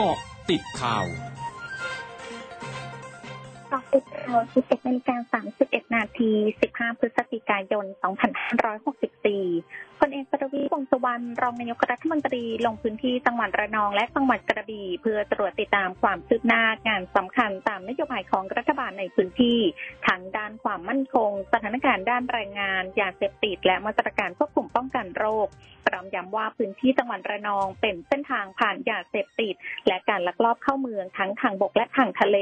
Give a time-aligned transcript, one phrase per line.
[0.00, 0.16] กาะ
[0.50, 1.06] ติดข่าว
[3.72, 6.30] กาะติดข่าว 11นาฬิกา31 นาที
[6.66, 7.90] 15 พฤศจิกายน 2564
[10.00, 19.58] พลเอกประวิตรวงสุวรรณรองนายกรัฐมนตรีลงพื้นที่จังหวัดระนองและจังหวัดกระบี่เพื่อตรวจติดตามความคืบหน้างานสำคัญตามนโยบายของรัฐบาลในพื้นที่
[20.06, 25.48] ทั้งด้านความมั่นคง สถานการณ์ด้านแรงงานยาเสพติดและมาตรการควบคุมป้องกันโรค
[25.86, 29.54] พร้อมย้ำว่าพื้นที่จังหวัดระนองเป็นเส้นทางผ่านยาเสพติด
[29.86, 32.38] และการลักลอบเข้าเมืองทั้งทางบกและทางทะเล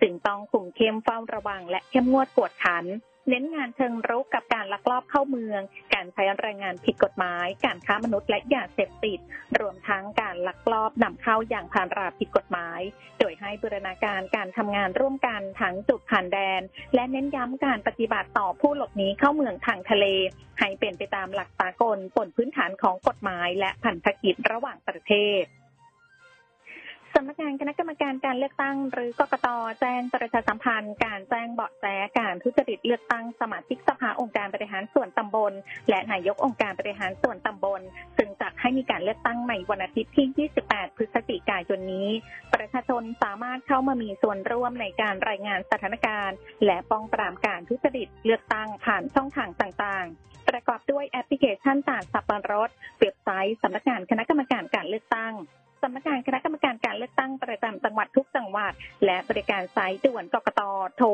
[0.00, 2.86] จึงต้องคุมเข้มเฝ้าระวังและเข้มงวดกวดขัน
[3.28, 5.60] เน้นงานเชิงรุกกับการลักลอบเข้าเมือง
[5.94, 9.18] การใช้แรงงานผิดกฎหมาย การค้ามนุษย์และยาเสพติด
[9.60, 12.80] รวมทั้งการลักลอบนำเข้าอย่างผ่านราผิดกฎหมาย
[13.18, 16.62] โดยให้บูรณาการการทำงานร่วมกันทั้งจุดผ่านแดน
[16.94, 20.06] และเน้นย้ำการปฏิบัติต่อผู้หลบหนีเข้าเมืองทางทะเล
[20.58, 25.44] ให้เป็นไปตามหลักสากลบนพื้นฐานของกฎหมาย และพันธกิจระหว่างประเทศ
[27.18, 29.48] สำนักงานคณะกรรมการการเลือกตั้ง หรือกกต
[29.80, 31.84] แจ้งประชาสัมพันธ์ การแจ้งเบาะแส
[32.18, 35.52] การทุจริตเลือกตั้งสมาชิกสภาองค์การบริหารส่วนตำบล
[35.88, 37.80] และนายกองค์การบริหารส่วนตำบล
[38.16, 42.10] ซึ่งจัดให้มีการเลือกตั้งในวันอาทิตย์ที่ 28 พฤศจิกายนนี้
[42.54, 55.34] ประชาชนสามารถเข้ามามีส่วนร่วมในการรายงานสถานการณ์ และป้องปรามการทุจริตเลือกตั้งผ่านช่องทางต่างๆ ประกอบด้วยแอปพลิเคชันต่างสับปะรดเว็บไซต์สำนักงานคณะกรรมการการเลือกตั้ง
[55.82, 56.56] สำนักงานคณะกรรม
[57.46, 58.72] ประจำจังหวัดทุกจังหวัด
[59.04, 60.60] และบริการสายด่วนกกต
[60.96, 61.08] โทร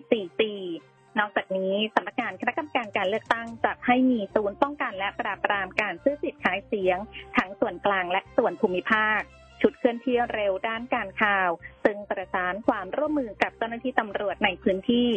[0.00, 6.98] 1444นอกจากนี้สำนักงานคณะกรรมการการเลือกตั้งจัดให้มีศูนย์ป้องกันและปราบปรามการซื้อสิทธิ์ขายเสียง
[7.36, 9.20] ทั้งส่วนกลางและส่วนภูมิภาค
[9.60, 11.50] ชุดเคลื่อนที่เร็วด้านการข่าว
[11.84, 15.10] ซึ่งประสานความร่วมมือกับเจ้าหน้าที่ตำรวจในพื้นที่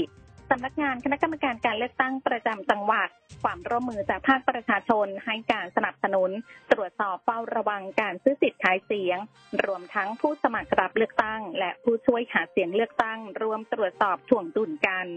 [0.51, 3.09] สำนักงานคณะกรรมการการเลือกตั้งประจำจังหวัด
[3.43, 6.31] ความร่วมมือจากภาคประชาชนให้การสนับสนุน
[6.71, 9.17] ตรวจสอบเฝ้าระวังการซื้อสิทธิ์ขายเสียง
[9.65, 15.07] รวมทั้งผู้สมัครรับเลือกตั้ง และผู้ช่วยหาเสียงเลือกตั้ง รวมตรวจสอบถ่วงดุลกัน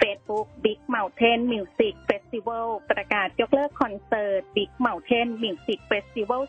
[0.00, 6.42] Facebook Big Mountain Music Festival ประกาศยกเลิกคอนเสิร์ต Big Mountain Music Festival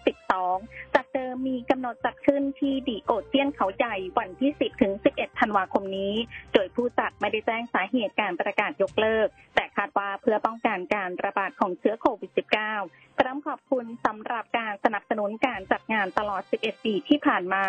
[0.45, 6.13] 12 จากเดิมมีกำหนดจัดขึ้นที่ดีโอเซียนเขาใหญ่วันที่ 10 ถึง 11 ธันวาคมนี้
[6.53, 12.31] โดยผู้จัดไม่ได้แจ้งสาเหตุการประกาศยกเลิก แต่คาดว่าเพื่อป้องกันการระบาดของเชื้อโควิด
[12.77, 17.65] -19 พร้อมขอบคุณสำหรับการสนับสนุนการจัดงานตลอด 11 ปีที่ผ่านมา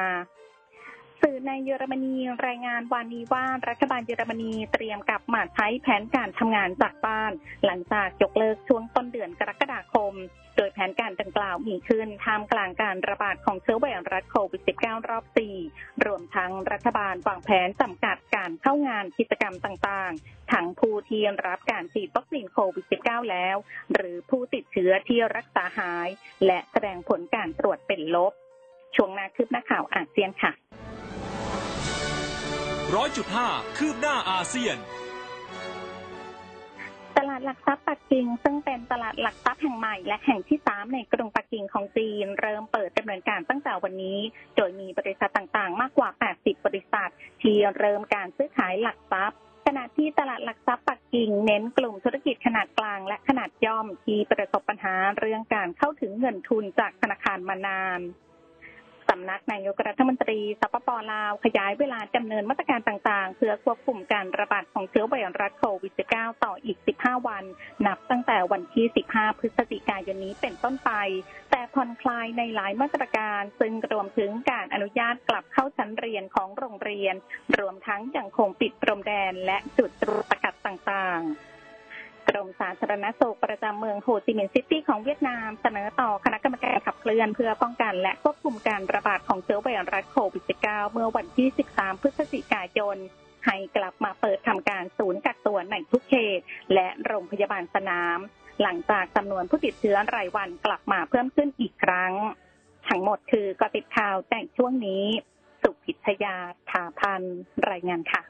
[1.23, 2.15] สื่อในเยอรมนี
[2.47, 7.33] รายงานวันนี้ว่ารัฐบาลเยอรมนีเตรียมกลับมาใช้แผนการทำงานจากบ้าน
[7.65, 10.15] หลังจากยกเลิกช่วงต้นเดือนกรกฎาคม
[10.57, 15.25] โดยแผนการดังกล่าวมีขึ้นท่ามกลางการระบาดของเชื้อไวรัสโควิด -19 รอบ
[15.65, 23.57] 4 รวมทั้งรัฐบาลวางแผนจำกัดการเข้างานกิจกรรมต่างๆ ทั้งผู้ที่รับการฉีดวัคซีนโควิด -19 แล้ว
[23.95, 26.09] หรือผู้ติดเชื้อที่รักษาหาย
[26.47, 28.33] และแสดงผลการตรวจเป็นลบ
[28.97, 30.53] ช่วงนาคืบหน้าข่าวอาเซียนค่ะ
[32.95, 34.77] ร้อยจุดห้าคืบหน้าอาเซียน
[37.19, 44.19] ตลาดหลักทรัพย์ปักกิ่ง ซึ่งเป็นตลาดหลักทรัพย์แห่งใหม่และแห่งที่ 3 ในกรุงปักกิ่งของจีน เริ่มเปิดดำเนินการตั้งแต่วันนี้
[44.57, 47.11] โดยมีบริษัทต่างๆ มากกว่า 80 บริษัท
[47.43, 67.45] ที่เริ่มการซื้อขายหลักทรัพย์ขณะที่ตลาดหลักทรัพย์ปักกิ่งเน้นกลุ่มธุรกิจขนาดกลางและขนาดย่อมที่ประสบปัญหาเรื่องการเข้าถึงเงินทุนจากธนาคารมานานำนักนายกรัฐมนตรีสปปลาว ขยายเวลาดำเนินมาตรการต่างๆ เพื่อควบคุมการระบาดของเชื้อไวรัสโควิด -19 ต่ออีก 15 วัน
[67.87, 70.91] นับตั้งแต่วันที่ 15 พฤศจิกายนนี้เป็นต้นไป
[71.51, 77.15] แต่ผ่อนคลายในหลายมาตรการ ซึ่งรวมถึงการอนุญาตกลับเข้าชั้นเรียนของโรงเรียน
[77.59, 81.54] รวมทั้งยังคงปิดพรมแดนและจุดตรวจสกัดต่างๆ
[82.37, 92.97] รมสาธารณสุขประจำเมืองโฮจิมินห์ซิตี้ของเวียดนามเสนอต่อคณะกรรมการขับเคลื่อนเพื่อป้องกันและควบคุมการระบาดของเชื้อไวรัสโควิด -19 เมื่อวันที่ 13 พฤศจิกายน
[93.47, 96.41] ให้กลับมาเปิดทำการศูนย์กักตัวในทุกเขต
[96.75, 98.19] และโรงพยาบาลสนาม
[98.63, 102.13] หลังจากจำนวนผู้ติดเชื้อรายวันกลับมาเพิ่มขึ้นอีกครั้ง
[102.89, 105.05] ทั้งหมดคือกติดข่าวแต่งช่วงนี้
[105.63, 106.37] สุพิชยา
[106.71, 107.23] ถาพัน
[107.71, 108.25] รายงานค่ะ